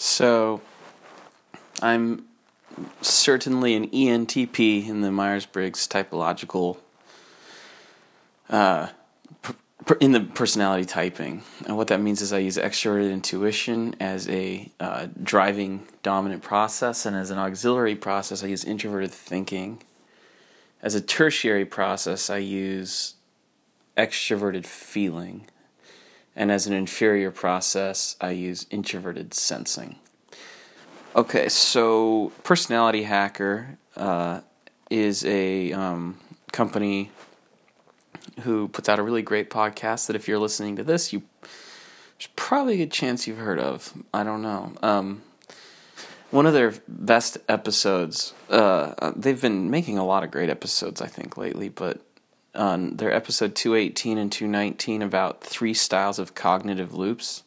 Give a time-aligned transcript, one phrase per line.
[0.00, 0.62] So,
[1.82, 2.24] I'm
[3.02, 6.76] certainly an ENTP in the Myers Briggs typological,
[8.48, 8.90] uh,
[10.00, 11.42] in the personality typing.
[11.66, 17.04] And what that means is I use extroverted intuition as a uh, driving dominant process,
[17.04, 19.82] and as an auxiliary process, I use introverted thinking.
[20.80, 23.14] As a tertiary process, I use
[23.96, 25.48] extroverted feeling
[26.38, 29.96] and as an inferior process, I use introverted sensing.
[31.16, 34.42] Okay, so Personality Hacker uh,
[34.88, 36.16] is a um,
[36.52, 37.10] company
[38.42, 42.30] who puts out a really great podcast that if you're listening to this, you there's
[42.36, 43.92] probably a good chance you've heard of.
[44.14, 44.72] I don't know.
[44.80, 45.22] Um,
[46.30, 48.32] one of their best episodes.
[48.48, 51.68] Uh, uh they've been making a lot of great episodes, I think, lately.
[51.68, 52.00] But
[52.58, 57.44] on their episode 218 and 219 about three styles of cognitive loops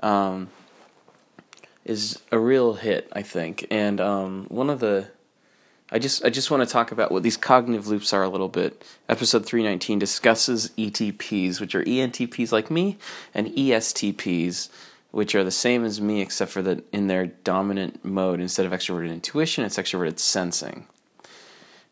[0.00, 0.50] um,
[1.84, 3.66] is a real hit, I think.
[3.70, 5.08] And um, one of the
[5.90, 8.48] I just I just want to talk about what these cognitive loops are a little
[8.48, 8.84] bit.
[9.08, 12.98] Episode 319 discusses ETPs, which are ENTPs like me,
[13.32, 14.68] and ESTPs,
[15.12, 18.72] which are the same as me except for that in their dominant mode instead of
[18.72, 20.86] extroverted intuition, it's extroverted sensing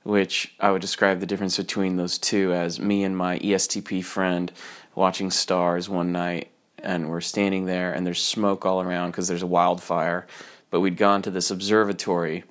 [0.06, 4.52] which I would describe the difference between those two as me and my ESTP friend
[4.94, 9.42] watching stars one night, and we're standing there, and there's smoke all around because there's
[9.42, 10.28] a wildfire.
[10.70, 12.44] But we'd gone to this observatory,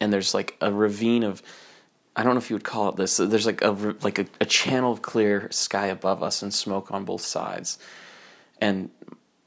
[0.00, 1.42] and there's like a ravine of
[2.14, 3.16] I don't know if you would call it this.
[3.16, 3.72] There's like a
[4.02, 7.76] like a, a channel of clear sky above us and smoke on both sides.
[8.60, 8.90] And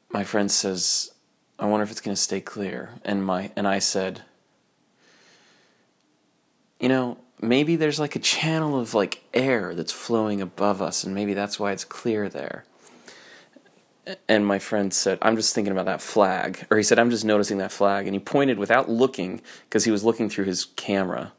[0.09, 1.13] my friend says,
[1.57, 4.23] "I wonder if it's going to stay clear." And my and I said,
[6.79, 11.13] you know, maybe there's like a channel of like air that's flowing above us, and
[11.13, 12.65] maybe that's why it's clear there.
[14.27, 16.65] And my friend said, I'm just thinking about that flag.
[16.71, 18.07] Or he said, I'm just noticing that flag.
[18.07, 21.31] And he pointed without looking, because he was looking through his camera.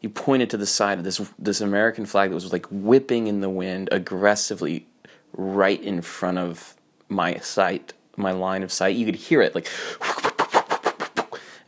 [0.00, 3.40] He pointed to the side of this this American flag that was like whipping in
[3.40, 4.86] the wind aggressively
[5.32, 6.74] right in front of
[7.08, 8.96] my sight, my line of sight.
[8.96, 9.68] You could hear it like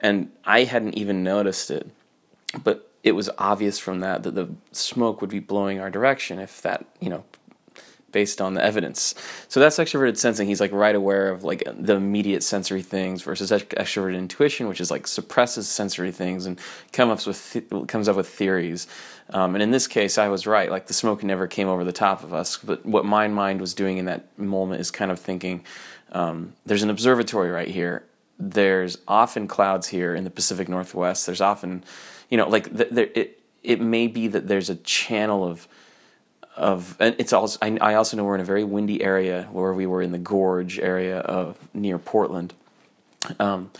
[0.00, 1.88] and I hadn't even noticed it.
[2.62, 6.62] But it was obvious from that that the smoke would be blowing our direction if
[6.62, 7.24] that, you know,
[8.12, 9.14] based on the evidence.
[9.48, 10.46] So that's extroverted sensing.
[10.46, 14.90] He's like right aware of like the immediate sensory things versus extroverted intuition, which is
[14.90, 16.60] like suppresses sensory things and
[16.92, 18.86] comes up with th- comes up with theories.
[19.30, 20.70] Um, and in this case, I was right.
[20.70, 22.58] Like the smoke never came over the top of us.
[22.58, 25.64] But what my mind was doing in that moment is kind of thinking,
[26.12, 28.04] um, there's an observatory right here.
[28.44, 31.26] There's often clouds here in the Pacific Northwest.
[31.26, 31.84] There's often
[32.32, 35.68] you know, like it it may be that there's a channel of
[36.56, 39.74] of and it's also I, I, also know we're in a very windy area where
[39.74, 42.54] we were in the gorge area of near Portland.
[43.38, 43.70] Um,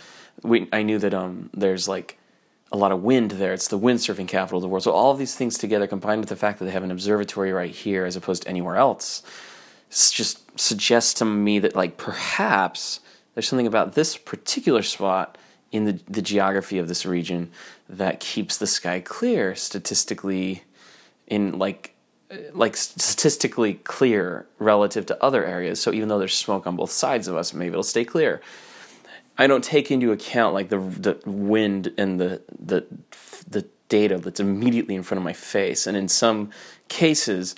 [0.43, 2.19] we I knew that um there's like
[2.71, 3.53] a lot of wind there.
[3.53, 4.83] It's the windsurfing capital of the world.
[4.83, 7.51] So all of these things together, combined with the fact that they have an observatory
[7.51, 9.23] right here as opposed to anywhere else,
[9.89, 12.99] just suggests to me that like perhaps
[13.33, 15.37] there's something about this particular spot
[15.71, 17.51] in the, the geography of this region
[17.89, 20.63] that keeps the sky clear statistically
[21.27, 21.95] in like
[22.31, 25.81] uh, like statistically clear relative to other areas.
[25.81, 28.41] So even though there's smoke on both sides of us maybe it'll stay clear.
[29.35, 32.85] I don't take into account like the the wind and the the
[33.49, 35.87] the data that's immediately in front of my face.
[35.87, 36.51] And in some
[36.87, 37.55] cases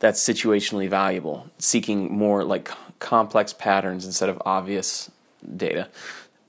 [0.00, 5.10] that's situationally valuable seeking more like complex patterns instead of obvious
[5.56, 5.88] data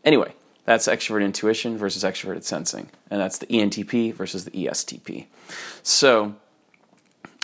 [0.04, 0.34] Anyway,
[0.66, 5.28] that's extrovert intuition versus extroverted sensing, and that's the ENTP versus the ESTP.
[5.84, 6.36] So,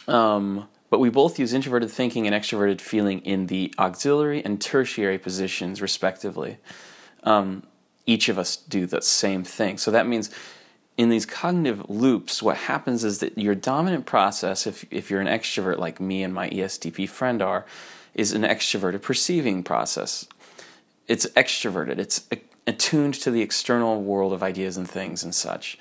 [0.08, 5.18] um, but we both use introverted thinking and extroverted feeling in the auxiliary and tertiary
[5.18, 6.58] positions, respectively.
[7.24, 7.64] Um,
[8.06, 9.78] each of us do the same thing.
[9.78, 10.32] So that means
[10.98, 15.28] in these cognitive loops, what happens is that your dominant process, if, if you're an
[15.28, 17.66] extrovert like me and my ESTP friend are,
[18.16, 20.28] is an extroverted perceiving process.
[21.08, 22.28] It's extroverted, it's
[22.66, 25.78] attuned to the external world of ideas and things and such.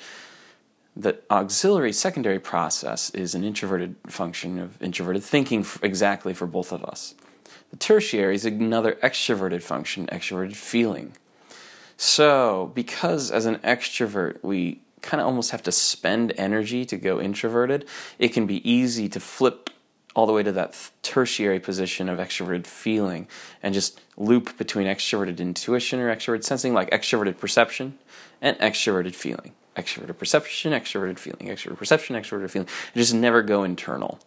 [0.94, 6.84] The auxiliary secondary process is an introverted function of introverted thinking exactly for both of
[6.84, 7.14] us.
[7.70, 11.14] The tertiary is another extroverted function, extroverted feeling.
[11.96, 17.20] So, because as an extrovert we kind of almost have to spend energy to go
[17.20, 17.86] introverted,
[18.18, 19.70] it can be easy to flip
[20.14, 23.28] all the way to that tertiary position of extroverted feeling
[23.62, 27.98] and just loop between extroverted intuition or extroverted sensing, like extroverted perception
[28.40, 29.52] and extroverted feeling.
[29.76, 32.68] Extroverted perception, extroverted feeling, extroverted perception, extroverted feeling.
[32.94, 34.18] Just never go internal.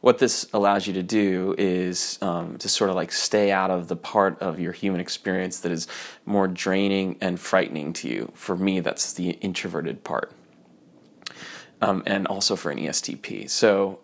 [0.00, 3.88] What this allows you to do is um, to sort of like stay out of
[3.88, 5.88] the part of your human experience that is
[6.24, 8.30] more draining and frightening to you.
[8.34, 10.32] For me, that's the introverted part.
[11.80, 13.48] Um, and also for an ESTP.
[13.48, 14.00] So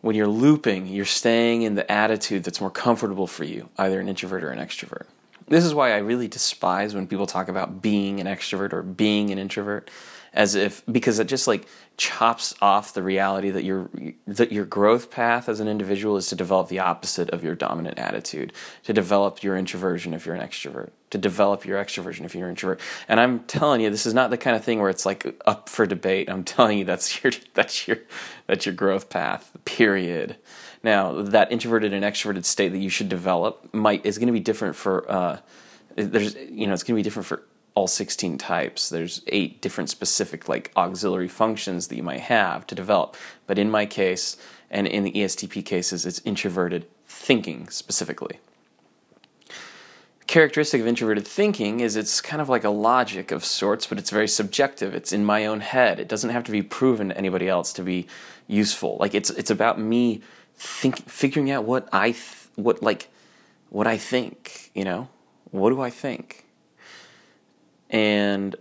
[0.00, 4.08] when you're looping, you're staying in the attitude that's more comfortable for you, either an
[4.08, 5.06] introvert or an extrovert.
[5.48, 9.30] This is why I really despise when people talk about being an extrovert or being
[9.30, 9.90] an introvert
[10.36, 11.66] as if because it just like
[11.96, 13.88] chops off the reality that your
[14.26, 17.98] that your growth path as an individual is to develop the opposite of your dominant
[17.98, 18.52] attitude,
[18.84, 22.50] to develop your introversion if you're an extrovert, to develop your extroversion if you're an
[22.50, 22.80] introvert.
[23.08, 25.70] And I'm telling you, this is not the kind of thing where it's like up
[25.70, 26.28] for debate.
[26.28, 27.98] I'm telling you that's your that's your
[28.46, 29.56] that's your growth path.
[29.64, 30.36] Period.
[30.82, 34.40] Now, that introverted and extroverted state that you should develop might is going to be
[34.40, 35.38] different for uh,
[35.96, 37.42] there's you know it's going to be different for
[37.76, 38.88] all 16 types.
[38.88, 43.16] There's eight different specific like auxiliary functions that you might have to develop.
[43.46, 44.38] But in my case,
[44.70, 48.40] and in the ESTP cases, it's introverted thinking specifically.
[50.26, 54.10] Characteristic of introverted thinking is it's kind of like a logic of sorts, but it's
[54.10, 54.94] very subjective.
[54.94, 56.00] It's in my own head.
[56.00, 58.08] It doesn't have to be proven to anybody else to be
[58.48, 58.96] useful.
[58.98, 60.22] Like it's it's about me
[60.56, 63.08] think figuring out what I th- what like
[63.68, 65.08] what I think, you know?
[65.50, 66.45] What do I think?
[67.90, 68.56] And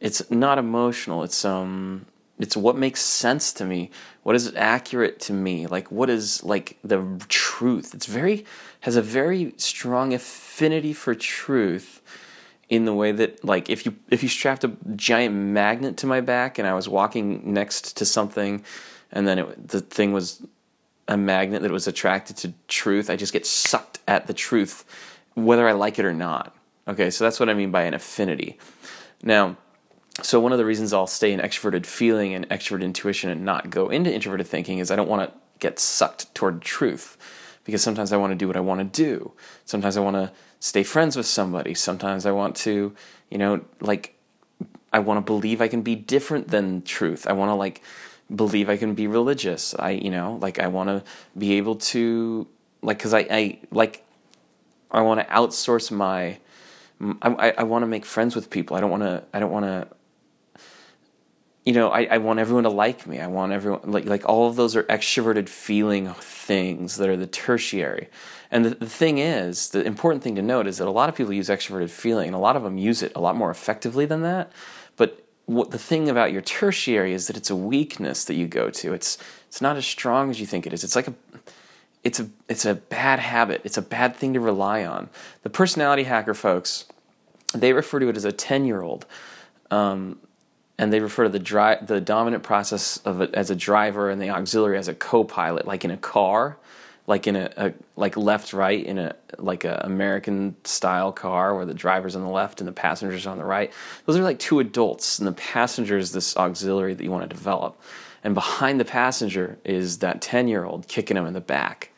[0.00, 1.22] it's not emotional.
[1.22, 2.06] It's um
[2.38, 3.90] it's what makes sense to me.
[4.22, 5.66] What is accurate to me?
[5.66, 7.94] Like what is like the truth?
[7.94, 8.44] It's very
[8.80, 12.00] has a very strong affinity for truth
[12.68, 16.20] in the way that like if you if you strapped a giant magnet to my
[16.20, 18.62] back and I was walking next to something
[19.10, 20.42] and then it, the thing was
[21.08, 24.84] a magnet that was attracted to truth, I just get sucked at the truth
[25.34, 26.54] whether I like it or not.
[26.88, 28.58] Okay, so that's what I mean by an affinity.
[29.22, 29.58] Now,
[30.22, 33.70] so one of the reasons I'll stay in extroverted feeling and extroverted intuition and not
[33.70, 37.16] go into introverted thinking is I don't want to get sucked toward truth
[37.64, 39.32] because sometimes I want to do what I want to do.
[39.66, 41.74] Sometimes I want to stay friends with somebody.
[41.74, 42.94] Sometimes I want to,
[43.30, 44.16] you know, like
[44.92, 47.26] I want to believe I can be different than truth.
[47.26, 47.82] I want to like
[48.34, 49.74] believe I can be religious.
[49.78, 51.04] I, you know, like I want to
[51.36, 52.46] be able to
[52.82, 54.04] like cuz I I like
[54.90, 56.38] I want to outsource my
[57.00, 58.76] I, I want to make friends with people.
[58.76, 59.22] I don't want to.
[59.32, 59.88] I don't want to.
[61.64, 63.20] You know, I, I want everyone to like me.
[63.20, 67.26] I want everyone like like all of those are extroverted feeling things that are the
[67.26, 68.08] tertiary.
[68.50, 71.14] And the, the thing is, the important thing to note is that a lot of
[71.14, 74.06] people use extroverted feeling, and a lot of them use it a lot more effectively
[74.06, 74.50] than that.
[74.96, 78.70] But what the thing about your tertiary is that it's a weakness that you go
[78.70, 78.92] to.
[78.92, 80.82] It's it's not as strong as you think it is.
[80.82, 81.14] It's like a
[82.04, 83.62] it's a it's a bad habit.
[83.64, 85.08] It's a bad thing to rely on.
[85.42, 86.84] The personality hacker folks,
[87.54, 89.06] they refer to it as a ten year old,
[89.70, 90.18] um,
[90.78, 94.30] and they refer to the dri- the dominant process of as a driver and the
[94.30, 96.56] auxiliary as a co-pilot, like in a car,
[97.06, 101.66] like in a, a like left right in a like a American style car where
[101.66, 103.72] the driver's on the left and the passengers on the right.
[104.06, 107.34] Those are like two adults, and the passenger is this auxiliary that you want to
[107.34, 107.80] develop
[108.28, 111.92] and behind the passenger is that 10 year old kicking him in the back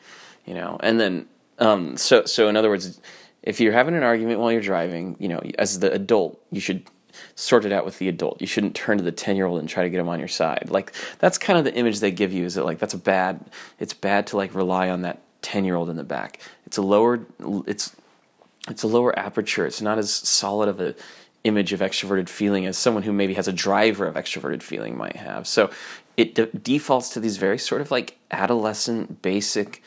[0.45, 0.77] you know?
[0.81, 1.27] And then
[1.59, 3.01] um, so so in other words
[3.43, 6.83] if you're having an argument while you're driving you know as the adult you should
[7.35, 8.39] sort it out with the adult.
[8.39, 10.29] You shouldn't turn to the 10 year old and try to get him on your
[10.29, 10.69] side.
[10.69, 13.43] Like that's kind of the image they give you is that like that's a bad
[13.77, 16.39] it's bad to like rely on that 10 year old in the back.
[16.65, 17.25] It's a lower
[17.67, 17.93] it's
[18.69, 19.65] it's a lower aperture.
[19.65, 20.95] It's not as solid of a
[21.43, 25.15] image of extroverted feeling as someone who maybe has a driver of extroverted feeling might
[25.15, 25.47] have.
[25.47, 25.71] So
[26.17, 29.81] it de- defaults to these very sort of like adolescent basic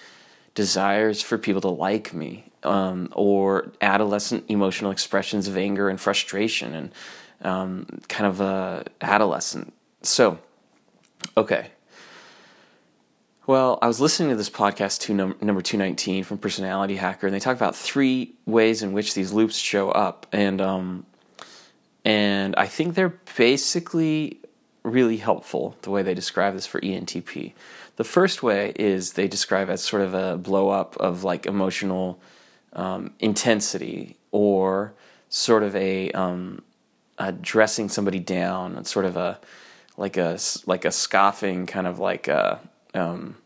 [0.55, 6.75] desires for people to like me um, or adolescent emotional expressions of anger and frustration
[6.75, 6.93] and
[7.43, 9.73] um, kind of uh, adolescent.
[10.03, 10.39] So
[11.37, 11.69] okay.
[13.47, 17.35] Well i was listening to this podcast to num- number 219 from personality hacker and
[17.35, 21.05] they talk about three ways in which these loops show up and um,
[22.07, 24.41] and i think they're basically
[24.85, 27.53] really helpful the way they describe this for ENTP.
[27.97, 32.21] The first way is they describe as sort of a blow up of like emotional
[32.75, 34.95] um, intensity or
[35.29, 36.63] sort of a, um,
[37.19, 39.41] a dressing somebody down, sort of a
[39.97, 42.61] like a like a scoffing kind of like a
[42.95, 43.37] um,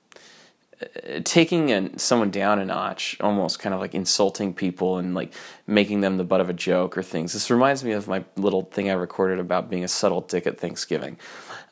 [1.25, 5.33] taking someone down a notch, almost kind of like insulting people and like
[5.67, 7.33] making them the butt of a joke or things.
[7.33, 10.59] This reminds me of my little thing I recorded about being a subtle dick at
[10.59, 11.19] Thanksgiving.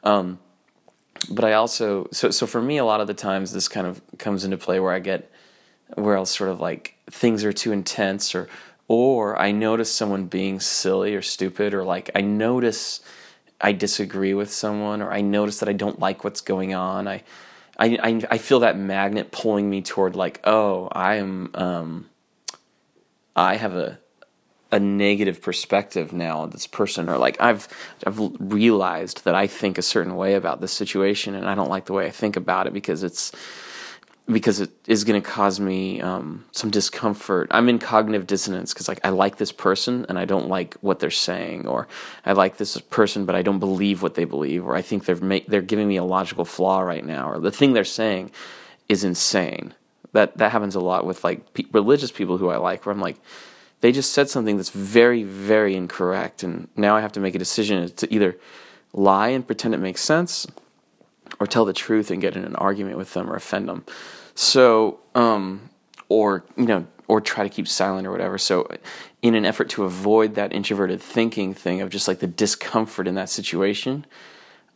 [0.03, 0.39] Um,
[1.31, 4.01] but I also so so for me, a lot of the times this kind of
[4.19, 5.31] comes into play where I get
[5.95, 8.49] where I'll sort of like things are too intense or
[8.89, 13.01] or I notice someone being silly or stupid or like I notice
[13.61, 17.09] I disagree with someone or I notice that I don't like what's going on.
[17.09, 17.23] I
[17.79, 22.11] I, I, I feel that magnet pulling me toward like, oh, I am, um,
[23.35, 23.99] I have a,
[24.73, 27.69] a negative perspective now of this person, or like I've,
[28.07, 31.85] I've realized that I think a certain way about this situation, and I don't like
[31.85, 33.33] the way I think about it because it's,
[34.27, 37.47] because it is going to cause me um, some discomfort.
[37.53, 40.99] I'm in cognitive dissonance because like I like this person and I don't like what
[40.99, 41.87] they're saying, or
[42.25, 45.17] I like this person but I don't believe what they believe, or I think they're
[45.17, 48.33] ma- they're giving me a logical flaw right now, or the thing they're saying
[48.89, 49.75] is insane.
[50.13, 53.01] That that happens a lot with like pe- religious people who I like, where I'm
[53.01, 53.19] like,
[53.81, 57.39] they just said something that's very very incorrect, and now I have to make a
[57.39, 58.37] decision to either
[58.93, 60.49] lie and pretend it makes sense,
[61.39, 63.85] or tell the truth and get in an argument with them or offend them.
[64.37, 65.71] So, um,
[66.09, 68.39] or you know, or try to keep silent or whatever.
[68.39, 68.69] So,
[69.23, 73.15] in an effort to avoid that introverted thinking thing of just like the discomfort in
[73.17, 74.07] that situation,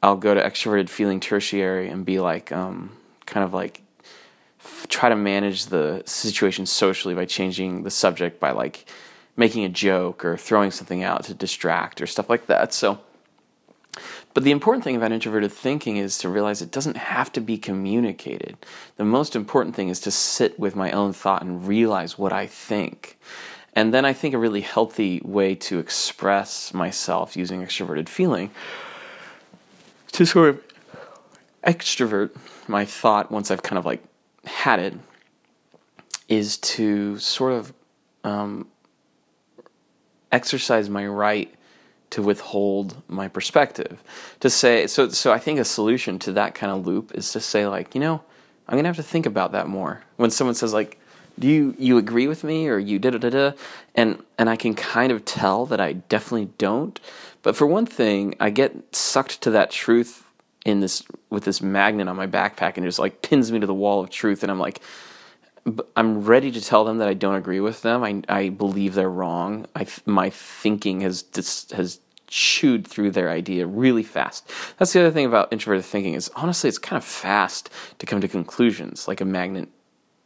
[0.03, 3.83] I'll go to extroverted feeling tertiary and be like, um, kind of like
[4.61, 8.89] f- try to manage the situation socially by changing the subject by like
[9.37, 12.73] making a joke or throwing something out to distract or stuff like that.
[12.73, 12.99] So
[14.33, 17.59] but the important thing about introverted thinking is to realize it doesn't have to be
[17.59, 18.57] communicated.
[18.97, 22.47] The most important thing is to sit with my own thought and realize what I
[22.47, 23.19] think.
[23.75, 28.51] And then I think a really healthy way to express myself using extroverted feeling
[30.13, 30.63] to sort of
[31.65, 32.31] extrovert
[32.69, 34.03] my thought once I've kind of like
[34.45, 34.95] had it
[36.29, 37.73] is to sort of
[38.25, 38.69] um,
[40.33, 41.53] exercise my right
[42.11, 44.03] to withhold my perspective.
[44.41, 47.41] To say so so I think a solution to that kind of loop is to
[47.41, 48.23] say like, you know,
[48.69, 50.03] I'm going to have to think about that more.
[50.17, 50.99] When someone says like,
[51.39, 53.53] "Do you you agree with me?" or "You da da da da,"
[53.95, 56.99] and and I can kind of tell that I definitely don't.
[57.43, 60.25] But for one thing, I get sucked to that truth
[60.65, 63.67] in this with this magnet on my backpack and it just like pins me to
[63.67, 64.81] the wall of truth and I'm like
[65.97, 68.03] I'm ready to tell them that I don't agree with them.
[68.03, 69.67] I, I believe they're wrong.
[69.77, 74.51] I, my thinking has dis, has chewed through their idea really fast.
[74.79, 78.21] That's the other thing about introverted thinking is honestly it's kind of fast to come
[78.21, 79.69] to conclusions, like a magnet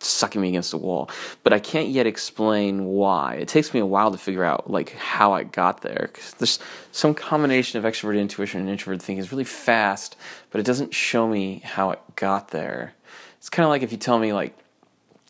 [0.00, 1.10] sucking me against a wall.
[1.42, 3.36] But I can't yet explain why.
[3.36, 6.10] It takes me a while to figure out like how I got there.
[6.12, 6.58] Cause there's
[6.92, 10.16] some combination of extroverted intuition and introverted thinking is really fast,
[10.50, 12.94] but it doesn't show me how it got there.
[13.38, 14.56] It's kind of like if you tell me like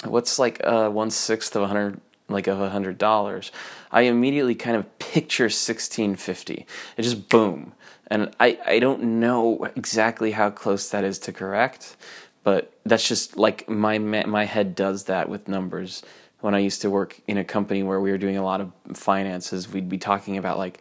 [0.04, 3.52] what's like uh, one sixth of a hundred like of a hundred dollars?
[3.90, 7.72] I immediately kind of picture 1650 it just boom.
[8.08, 11.96] And I, I don't know exactly how close that is to correct
[12.44, 16.02] but that's just like my my head does that with numbers.
[16.40, 18.70] When i used to work in a company where we were doing a lot of
[18.92, 20.78] finances we'd be talking about like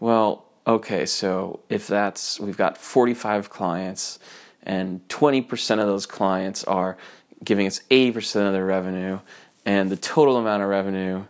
[0.00, 4.18] well okay so if that's we've got 45 clients
[4.62, 6.96] and 20% of those clients are
[7.44, 9.18] giving us 80% of their revenue,
[9.64, 11.24] and the total amount of revenue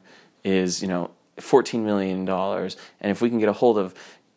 [0.45, 2.29] is, you know, $14 million.
[2.29, 3.95] And if we can get a hold of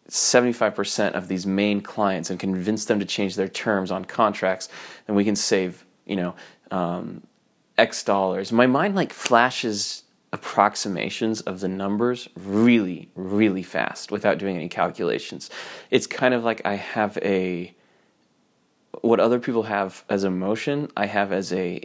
[0.09, 4.69] 75% of these main clients and convince them to change their terms on contracts,
[5.07, 6.35] then we can save, you know,
[6.71, 7.23] um,
[7.77, 8.51] X dollars.
[8.51, 15.49] My mind like flashes approximations of the numbers really, really fast without doing any calculations.
[15.91, 17.73] It's kind of like I have a
[19.01, 21.81] what other people have as emotion, I have as a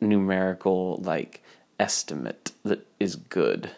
[0.00, 1.42] numerical like
[1.78, 3.70] estimate that is good.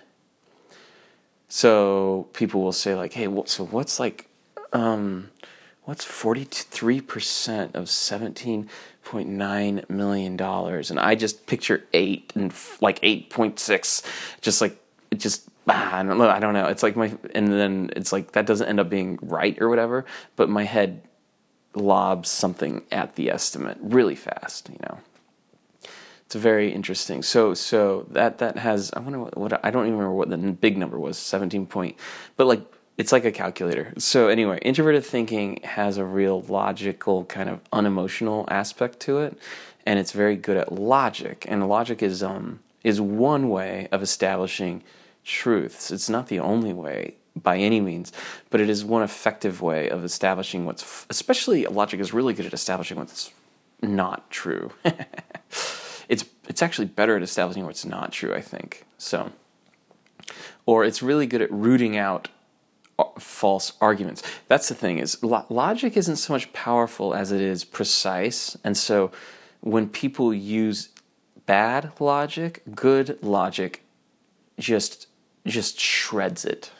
[1.48, 4.28] So people will say like, "Hey, so what's like,
[4.72, 5.30] um,
[5.84, 8.68] what's forty three percent of seventeen
[9.04, 14.02] point nine million dollars?" And I just picture eight and like eight point six,
[14.40, 14.78] just like
[15.10, 16.28] it just ah, I don't know.
[16.28, 16.66] I don't know.
[16.66, 20.06] It's like my and then it's like that doesn't end up being right or whatever.
[20.36, 21.02] But my head
[21.74, 24.68] lobs something at the estimate really fast.
[24.68, 24.98] You know,
[26.26, 27.22] it's very interesting.
[27.22, 30.36] So so that that has I wonder what, what I don't even remember what the
[30.36, 31.96] big number was seventeen point,
[32.36, 32.62] but like
[32.98, 33.94] it's like a calculator.
[33.98, 39.38] So anyway, introverted thinking has a real logical kind of unemotional aspect to it,
[39.86, 41.46] and it's very good at logic.
[41.48, 44.82] And logic is um is one way of establishing
[45.24, 45.90] truths.
[45.90, 48.12] It's not the only way by any means,
[48.50, 52.46] but it is one effective way of establishing what's, f- especially logic is really good
[52.46, 53.32] at establishing what's
[53.80, 54.72] not true.
[56.08, 58.84] it's it's actually better at establishing what's not true, I think.
[58.98, 59.32] So,
[60.66, 62.28] or it's really good at rooting out
[62.98, 64.22] uh, false arguments.
[64.48, 68.76] That's the thing is lo- logic isn't so much powerful as it is precise, and
[68.76, 69.10] so
[69.60, 70.90] when people use
[71.46, 73.84] bad logic, good logic
[74.58, 75.06] just
[75.46, 76.70] just shreds it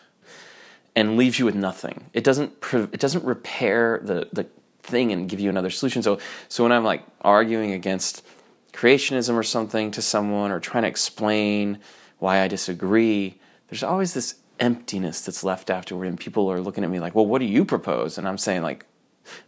[0.95, 2.11] and leaves you with nothing.
[2.13, 4.47] It doesn't it doesn't repair the the
[4.83, 6.03] thing and give you another solution.
[6.03, 6.19] So
[6.49, 8.25] so when I'm like arguing against
[8.73, 11.79] creationism or something to someone or trying to explain
[12.19, 16.91] why I disagree, there's always this emptiness that's left afterward and people are looking at
[16.91, 18.85] me like, "Well, what do you propose?" And I'm saying like,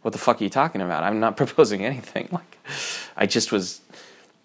[0.03, 1.05] "What the fuck are you talking about?
[1.05, 2.59] I'm not proposing anything." Like
[3.17, 3.81] I just was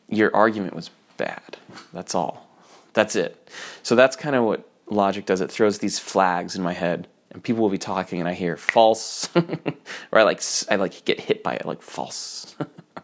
[0.09, 1.57] your argument was bad.
[1.93, 2.47] That's all.
[2.93, 3.49] That's it.
[3.83, 5.41] So that's kind of what logic does.
[5.41, 8.57] It throws these flags in my head and people will be talking and I hear
[8.57, 12.55] false or I like I like get hit by it like false.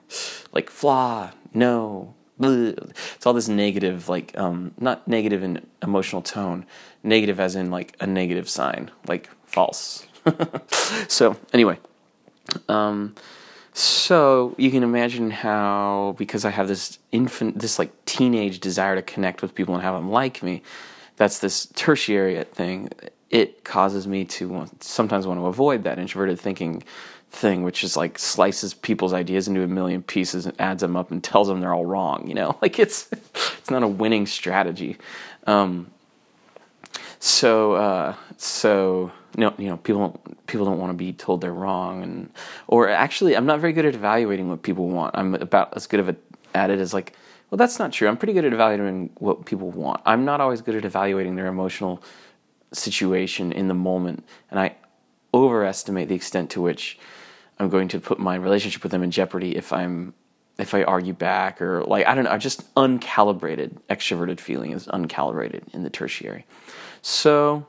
[0.51, 2.13] like flaw, no.
[2.37, 6.65] It's all this negative like um not negative in emotional tone,
[7.03, 10.05] negative as in like a negative sign, like false.
[11.07, 11.77] so, anyway,
[12.67, 13.15] um
[13.77, 19.01] so you can imagine how because I have this infant this like teenage desire to
[19.01, 20.61] connect with people and have them like me,
[21.17, 22.89] that's this tertiary thing
[23.29, 26.83] it causes me to sometimes want to avoid that introverted thinking
[27.31, 31.11] thing, which is like slices people's ideas into a million pieces and adds them up
[31.11, 32.27] and tells them they're all wrong.
[32.27, 34.97] You know, like it's it's not a winning strategy.
[35.47, 35.91] Um,
[37.19, 41.53] so uh, so no, you know, people don't, people don't want to be told they're
[41.53, 42.29] wrong, and
[42.67, 45.15] or actually, I'm not very good at evaluating what people want.
[45.17, 46.15] I'm about as good of a,
[46.53, 47.13] at it as like,
[47.55, 48.09] well, that's not true.
[48.09, 50.01] I'm pretty good at evaluating what people want.
[50.05, 52.03] I'm not always good at evaluating their emotional
[52.73, 54.75] situation in the moment, and I
[55.33, 56.99] overestimate the extent to which
[57.57, 60.13] I'm going to put my relationship with them in jeopardy if I'm
[60.57, 64.87] if I argue back or like I don't know, I'm just uncalibrated extroverted feeling is
[64.87, 66.45] uncalibrated in the tertiary.
[67.01, 67.65] So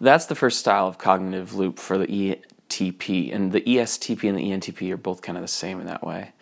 [0.00, 4.50] that's the first style of cognitive loop for the ETP, and the ESTP and the
[4.50, 6.32] ENTP are both kind of the same in that way.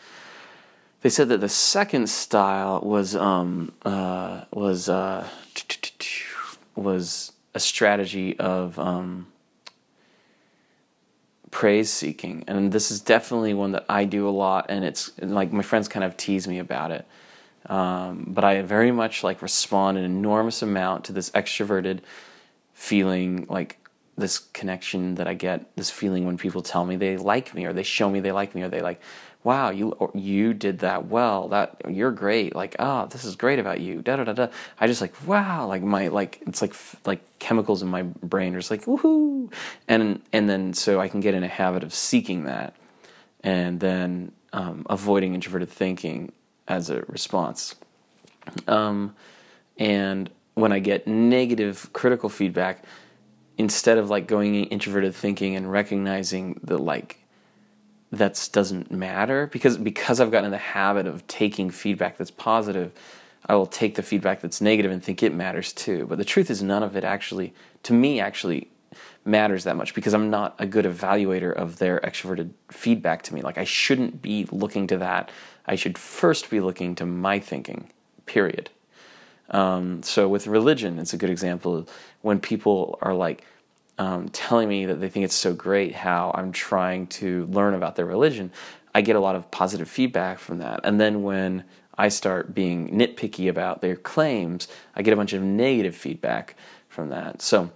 [1.05, 5.29] They said that the second style was um, uh, was uh,
[6.77, 9.27] was a strategy of um,
[11.51, 15.53] praise seeking, and this is definitely one that I do a lot, and it's like
[15.53, 17.07] my friends kind of tease me about it.
[17.67, 22.01] Um, but I very much like respond an enormous amount to this extroverted
[22.73, 23.77] feeling like
[24.17, 27.73] this connection that I get, this feeling when people tell me they like me or
[27.73, 29.01] they show me they like me or they like,
[29.45, 31.49] wow, you you did that well.
[31.49, 32.57] That you're great.
[32.57, 34.01] Like, oh, this is great about you.
[34.01, 34.49] Da da da da.
[34.81, 38.59] I just like, wow, like my like it's like like chemicals in my brain are
[38.59, 39.53] just like woohoo,
[39.87, 42.75] and and then so I can get in a habit of seeking that,
[43.45, 46.33] and then um, avoiding introverted thinking
[46.67, 47.75] as a response.
[48.67, 49.15] Um,
[49.77, 52.85] and when I get negative critical feedback,
[53.59, 57.24] instead of like going introverted thinking and recognizing the like
[58.19, 62.93] that doesn't matter because because I've gotten in the habit of taking feedback that's positive,
[63.47, 66.07] I will take the feedback that's negative and think it matters too.
[66.07, 68.69] But the truth is none of it actually to me actually
[69.25, 73.43] matters that much because I'm not a good evaluator of their extroverted feedback to me.
[73.43, 75.31] Like I shouldn't be looking to that.
[75.67, 77.91] I should first be looking to my thinking.
[78.27, 78.71] Period.
[79.51, 81.87] Um, so with religion, it's a good example
[82.23, 83.45] when people are like,
[83.99, 87.97] um, telling me that they think it's so great how I'm trying to learn about
[87.97, 88.51] their religion,
[88.95, 90.81] I get a lot of positive feedback from that.
[90.85, 91.65] And then when
[91.97, 96.57] I start being nitpicky about their claims, I get a bunch of negative feedback
[96.89, 97.43] from that.
[97.43, 97.71] So,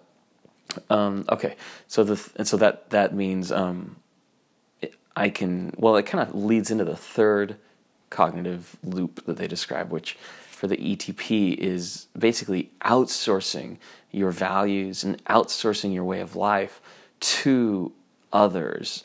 [0.90, 3.96] um, okay, so the and so that that means um,
[5.16, 7.56] I can well, it kind of leads into the third
[8.10, 10.14] cognitive loop that they describe, which
[10.48, 13.78] for the ETP is basically outsourcing
[14.10, 16.80] your values and outsourcing your way of life
[17.20, 17.92] to
[18.32, 19.02] others.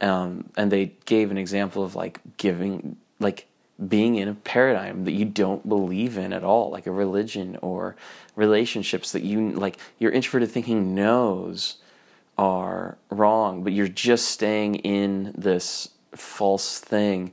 [0.00, 3.46] Um, and they gave an example of like giving, like
[3.88, 7.96] being in a paradigm that you don't believe in at all, like a religion or
[8.36, 11.76] relationships that you like your introverted thinking knows
[12.38, 17.32] are wrong, but you're just staying in this false thing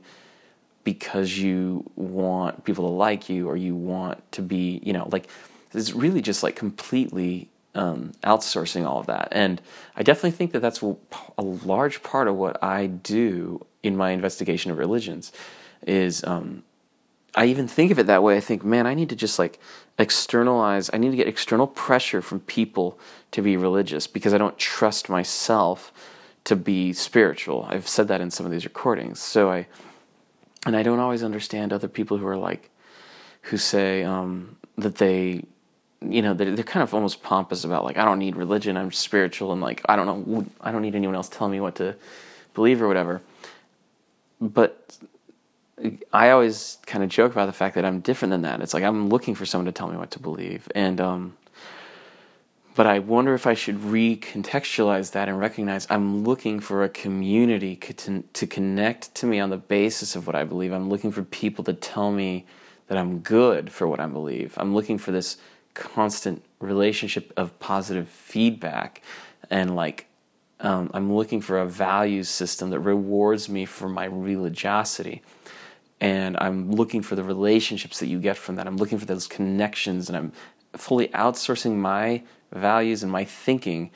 [0.84, 5.28] because you want people to like you or you want to be, you know, like
[5.74, 9.28] it's really just like completely um, outsourcing all of that.
[9.32, 9.60] And
[9.96, 14.70] I definitely think that that's a large part of what I do in my investigation
[14.70, 15.32] of religions.
[15.86, 16.64] Is um,
[17.34, 18.36] I even think of it that way.
[18.36, 19.60] I think, man, I need to just like
[19.98, 20.90] externalize.
[20.92, 22.98] I need to get external pressure from people
[23.30, 25.92] to be religious because I don't trust myself
[26.44, 27.66] to be spiritual.
[27.68, 29.20] I've said that in some of these recordings.
[29.20, 29.66] So I
[30.66, 32.70] and I don't always understand other people who are like,
[33.42, 35.44] who say um, that they,
[36.00, 38.92] you know, they're, they're kind of almost pompous about like, I don't need religion, I'm
[38.92, 41.96] spiritual, and like, I don't know, I don't need anyone else telling me what to
[42.54, 43.20] believe or whatever.
[44.40, 44.96] But
[46.12, 48.60] I always kind of joke about the fact that I'm different than that.
[48.60, 51.36] It's like I'm looking for someone to tell me what to believe, and um,
[52.78, 57.74] but I wonder if I should recontextualize that and recognize I'm looking for a community
[57.74, 60.70] to, to connect to me on the basis of what I believe.
[60.70, 62.46] I'm looking for people to tell me
[62.86, 64.54] that I'm good for what I believe.
[64.56, 65.38] I'm looking for this
[65.78, 69.00] constant relationship of positive feedback
[69.48, 70.08] and like
[70.60, 75.22] um, I'm looking for a value system that rewards me for my religiosity.
[76.00, 78.66] And I'm looking for the relationships that you get from that.
[78.66, 80.32] I'm looking for those connections, and I'm
[80.76, 83.90] fully outsourcing my values and my thinking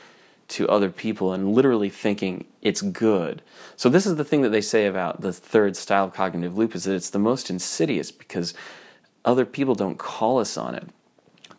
[0.49, 3.41] to other people and literally thinking it's good.
[3.77, 6.75] So this is the thing that they say about the third style of cognitive loop
[6.75, 8.53] is that it's the most insidious because
[9.25, 10.89] other people don't call us on it.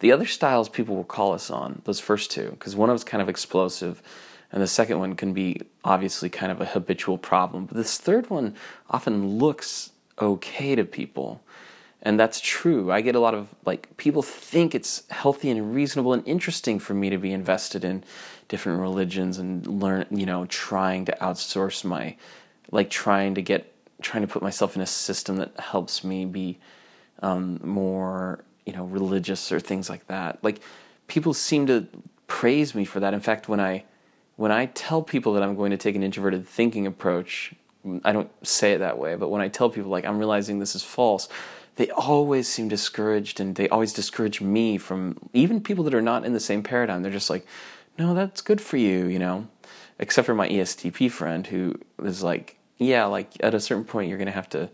[0.04, 3.06] The other styles people will call us on, those first two, because one of them's
[3.06, 4.04] kind of explosive
[4.52, 7.68] and the second one can be obviously kind of a habitual problem.
[7.68, 8.54] But this third one
[8.90, 11.42] often looks okay to people
[12.02, 12.92] and that's true.
[12.92, 16.94] I get a lot of like people think it's healthy and reasonable and interesting for
[16.94, 18.04] me to be invested in
[18.50, 22.18] different religions and learn, you know, trying to outsource my
[22.74, 26.60] like trying to get trying to put myself in a system that helps me be
[27.22, 30.44] um, more, you know, religious or things like that.
[30.44, 30.62] Like
[31.08, 31.88] people seem to
[32.28, 33.14] praise me for that.
[33.14, 33.84] In fact, when I
[34.36, 37.54] when I tell people that I'm going to take an introverted thinking approach,
[38.04, 40.76] I don't say it that way, but when I tell people like I'm realizing this
[40.76, 41.30] is false,
[41.76, 46.26] they always seem discouraged and they always discourage me from even people that are not
[46.26, 47.02] in the same paradigm.
[47.02, 47.46] They're just like,
[47.98, 49.48] no, that's good for you, you know?
[50.00, 54.18] Except for my ESTP friend who is like, yeah, like at a certain point, you're
[54.18, 54.70] going to have to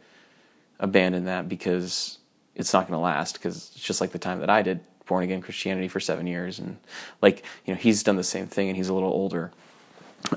[0.80, 2.20] abandon that because
[2.56, 5.24] it's not going to last because it's just like the time that I did born
[5.24, 6.60] again Christianity for seven years.
[6.60, 6.78] And
[7.22, 9.52] like, you know, he's done the same thing and he's a little older.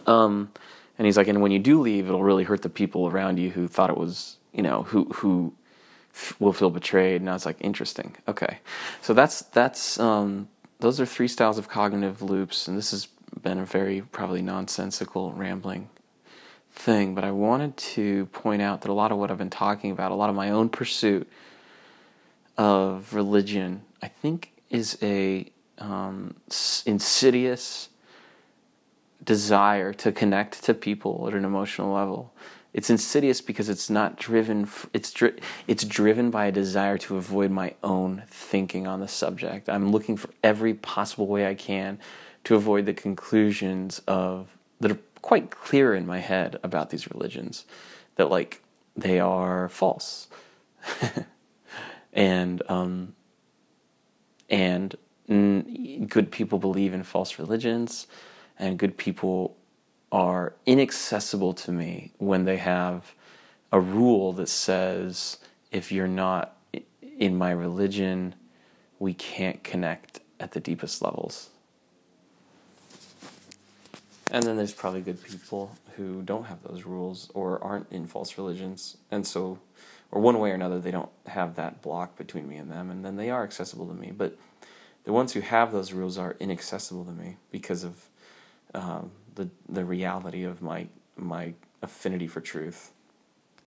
[0.07, 0.51] Um,
[0.99, 3.51] and he's like, and when you do leave, it'll really hurt the people around you
[3.51, 5.55] who thought it was, you know, who, who,
[6.39, 7.21] will feel betrayed.
[7.21, 8.17] And I was like, interesting.
[8.29, 8.59] Okay,
[9.01, 10.49] so that's that's um,
[10.81, 13.09] those are three styles of cognitive loops, and this has
[13.41, 15.89] been a very probably nonsensical, rambling
[16.73, 17.15] thing.
[17.15, 20.13] But I wanted to point out that a lot of what I've been talking about,
[20.13, 21.29] a lot of my own pursuit
[22.57, 26.37] of religion, I think is a um,
[26.87, 27.89] insidious
[29.23, 32.33] desire to connect to people at an emotional level
[32.73, 34.69] it's insidious because it's not driven.
[34.95, 35.39] It's dri-
[35.69, 39.69] it's driven by a desire to avoid my own thinking on the subject.
[39.69, 41.99] I'm looking for every possible way I can
[42.45, 47.67] to avoid the conclusions of that are quite clear in my head about these religions,
[48.17, 48.63] that like
[48.97, 50.29] they are false,
[52.13, 53.15] and um,
[54.49, 54.95] and
[55.29, 58.07] mm, good people believe in false religions,
[58.59, 59.57] and good people
[60.11, 63.15] are inaccessible to me when they have
[63.73, 65.39] a rule that says
[65.71, 66.57] if you're not
[67.19, 68.35] in my religion,
[68.99, 71.49] we can't connect at the deepest levels.
[74.31, 78.39] And then there's probably good people who don't have those rules or aren't in false
[78.39, 78.97] religions.
[79.11, 79.59] And so,
[80.13, 82.91] or one way or another, they don't have that block between me and them.
[82.91, 84.13] And then they are accessible to me.
[84.15, 84.37] But
[85.05, 88.09] the ones who have those rules are inaccessible to me because of
[88.75, 92.93] um, the the reality of my my affinity for truth.